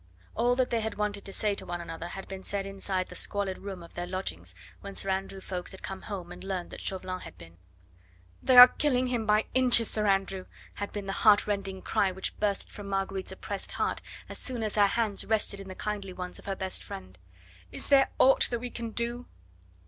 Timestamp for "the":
3.09-3.15, 11.05-11.13, 15.67-15.75